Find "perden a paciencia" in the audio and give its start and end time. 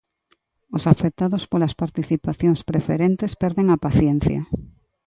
3.41-4.41